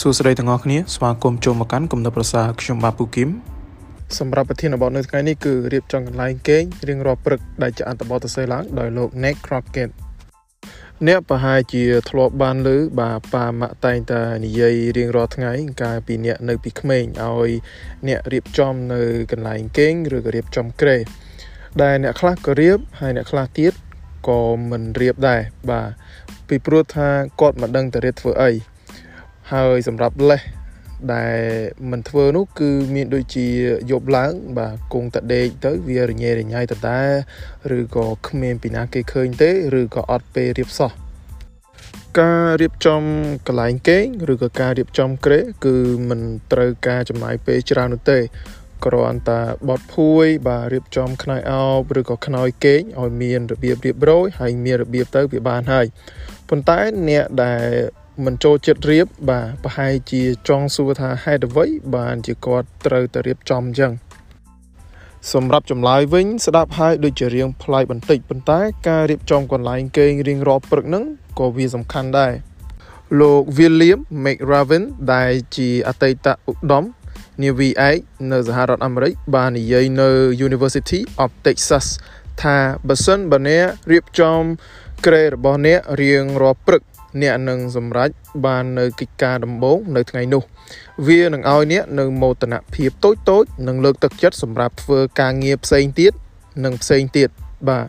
[0.00, 3.28] សួស្តីទាំងអស់គ្នាស្វាគមន៍ចូលមកកាន់គំនិតប្រសាខ្ញុំបាទពូគឹម
[4.18, 9.90] សម្រាប់ប្រធានបទនៅថ្ងៃនេះគឺរៀបចំកន្លែងគេងរៀងរាល់ព្រឹកដែលជាអត្ថបទសរសេរឡើងដោយលោក Nick Crockett
[11.06, 12.68] អ្នកប្រហែលជាធ្លាប់បានឮ
[13.00, 15.52] បាទប៉ាម៉ាក់តែងតែនិយាយរៀងរាល់ថ្ងៃ
[15.82, 17.50] កាលពីអ្នកនៅពីក្មេងឲ្យ
[18.08, 19.02] អ្នករៀបចំនៅ
[19.32, 20.96] កន្លែងគេងឬក៏រៀបចំក្រែ
[21.82, 23.72] ដែលអ្នកខ្លះក៏រៀបហើយអ្នកខ្លះទៀត
[24.28, 25.88] ក៏មិនរៀបដែរបាទ
[26.48, 27.08] ពីព្រោះថា
[27.40, 28.71] គាត់មិនដឹងទៅរៀបធ្វើអី
[29.52, 30.42] ហើយសម្រាប់លេស
[31.14, 31.38] ដែល
[31.90, 33.48] មិនធ្វើនោះគឺមានដូចជា
[33.90, 37.00] យប់ឡើង បាទគង់តដេកទៅវារញ៉េរញ៉ៃតតែ
[37.78, 40.92] ឬក៏គ្មានពីណាគេឃើញទេ ឬក៏អត់ពេលរៀបសោះ
[42.20, 43.02] ការរៀបចំ
[43.46, 45.76] កន្លែងគេងឬក៏ការរៀបចំក្រេគឺ
[46.08, 46.20] មិន
[46.52, 48.18] ត្រូវការចំណាយពេលច្រើននោះទេ
[48.84, 55.86] គ្រាន់តែបត់ភួយ បាទរៀបចំខ្នើយអោបឬក៏ខ្នើយគេងឲ្យមានរបៀបរៀបរយហើយមានរបៀបទៅវាបានហើយ
[56.48, 57.66] ប៉ុន្តែអ្នកដែល
[58.26, 63.92] មិនចូលចិត្តរៀបបាទប្រហែលជាចង់សួរថាហេតុអ្វី បានជាគាត់ត្រូវតែរៀបចំអញ្ចឹង
[65.32, 71.04] សម្រាប់ចម្លើយវិញស្ដាប់ហើយដូចជារៀងប្លែកបន្តិចប៉ុន្តែការរៀបចំកន្លែងគេងរៀងរាល់ព្រឹកហ្នឹង
[71.38, 72.32] ក៏វាសំខាន់ដែរ
[73.20, 76.84] លោក William McRaven ដែលជាអតីតឧត្តម
[77.42, 77.96] នាវីឯក
[78.32, 80.10] នៅសហរដ្ឋអាមេរិកបាននិយាយនៅ
[80.46, 81.86] University of Texas
[82.42, 82.56] ថា
[82.88, 84.40] បើសិនបើអ្នករៀបចំ
[85.06, 86.82] ក្រែរបស់អ្នករៀងរាល់ព្រឹក
[87.22, 88.10] អ្នកនឹងសម្រេច
[88.46, 90.42] បាននៅកិច្ចការដំបូងនៅថ្ងៃនោះ
[91.08, 96.12] វានឹងឲ្យអ្នកនៅមោទនភាពតូចតូចនិងលើកទឹកចិត្តសម្រាប់ធ្វើការងារផ្សេងទៀត
[96.64, 97.28] និងផ្សេងទៀត
[97.70, 97.88] បាទ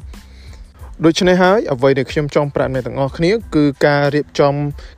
[1.05, 4.53] ដូច្នេះហើយអ្វីដែលខ្ញុំចង់ប្រាប់អ្នកទាំងអស់គ្នាគឺការរៀបចំ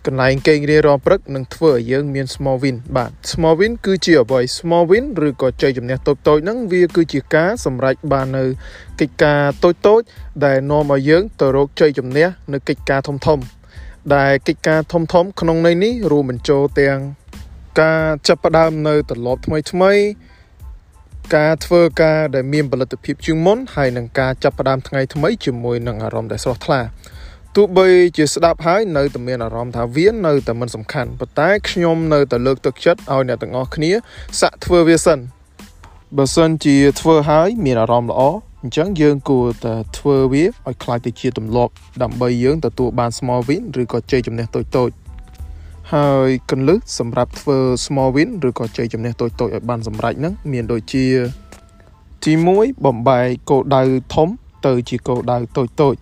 [0.06, 8.46] កន្លែងគេងរៀនរាល់ព្រឹកនឹងធ្វើឲ្យយើងមាន small win បាទ small win គឺជាអ្វី small win ឬក៏ជ័យជំនះតូចតូចហ្នឹងវាគឺជាការសម្រេចបាននៅ
[9.00, 10.02] កិច្ចការតូចតូច
[10.46, 13.40] ដែលនាំឲ្យយើងទៅរកជ័យជំនះនៅកិច្ចការធំធំ
[14.14, 16.98] ដែលកិច្ចការធំធំក្នុងន័យនេះរួមបញ្ចូលទាំង
[17.82, 19.94] ការចាប់ផ្ដើមនៅទម្លាប់ថ្មីថ្មី
[21.36, 26.82] ការធ្វើការដែលមានផលិតភាពជាងមុនហើយនឹងការចាប់ផ្ដើមថ្ងៃថ្មីជាមួយនឹងអារម្មណ៍ដែលស្រស់ថ្លា
[27.56, 33.92] ទោះបីជាស្ដាប់ហើយនៅតែមានអារម្មណ៍ថាវានៅតែមិនសំខាន់ប៉ុន្តែខ្ញុំនៅតែលើកទឹកចិត្តឲ្យអ្នកទាំងអស់គ្នា
[34.42, 35.20] សាក់ធ្វើវាសិន
[36.18, 38.22] បើសិនជាធ្វើហើយមានអារម្មណ៍ល្អ
[38.63, 44.91] អញ្ចឹងយើងគួរតែធ្វើវាឲ្យคล้ายទៅជាទម្លាប់ដើម្បីយើងទទួលបាន small win ឬក៏ជ័យជំនះតូចតូច
[45.93, 51.05] ហើយកន្លឹះសម្រាប់ធ្វើ small win ឬក៏ជ័យជំនះតូចតូចឲ្យបានសម្រេចហ្នឹងមានដូចជា
[52.25, 53.83] ទី1បំបែកគោលដៅ
[54.15, 54.29] ធំ
[54.67, 55.95] ទៅជាគោលដៅតូចតូច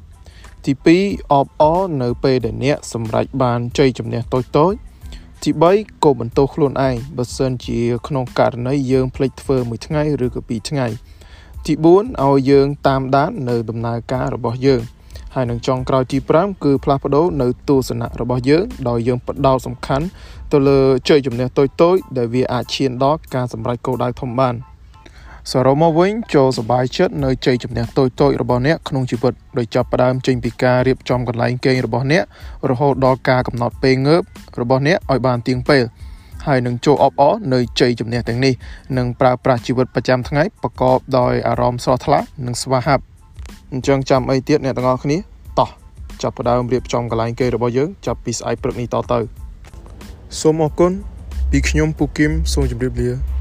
[0.64, 0.72] ទី
[1.02, 4.72] 2អបអរនៅពេលដែលអ្នកសម្រេចបានជ័យជំនះតូចតូច
[5.42, 10.86] ទី3គោបន្ទោសខ្លួនឯងបើសិនជាក្នុងករណីយើងភ្លេចធ្វើមួយថ្ងៃឬក៏ពីរថ្ងៃ
[11.66, 14.82] ទី4ឲ្យយើងតាមដាននៅដំណើរការរបស់យើង
[15.34, 20.06] ហើយនឹងចុងក្រោយទី5គឺផ្លាស់ប្ដូរនៅទស្សនៈរបស់យើងដោយយើងផ្ដោតសំខាន់
[20.52, 24.54] ទៅលើជ័យជំនះតូចតូចដែលវាអាចឈានដល់ការសម្រេចគោលដៅធំបាន
[25.52, 32.24] សរុបមកវិញចូលសบายចិត្តនៅជ័យជំនះតូចតូចរបស់អ្នកក្នុងជីវិតដោយចាប់ផ្ដើមចេញពីការរៀបចំកន្លែងគេងរបស់អ្នក
[32.70, 34.22] រហូតដល់ការកំណត់ពេលងើប
[34.60, 35.82] របស់អ្នកឲ្យបានទៀងពេល
[36.47, 38.53] ហើយនឹងចូលអបអរនៅជ័យជំនះទាំងនេះ
[38.97, 43.03] និងប្រើប្រាស់ជីវិតប្រចាំថ្ងៃប្រកបដោយអារម្មណ៍ស្រស់ថ្លានិងស្វាហាប់
[43.73, 45.17] អញ្ចឹងចាំអីទៀតអ្នកទាំងអស់គ្នា
[45.59, 45.69] តោះ
[46.21, 49.19] ចាប់ផ្ដើមរៀបចំកន្លែងគេរបស់យើងចាប់ពីស្អែកព្រឹកនេះតទៅ
[50.39, 50.91] សូមអរគុណ
[51.51, 53.32] ពីខ្ញុំពូគឹមសូមជម្រាបលា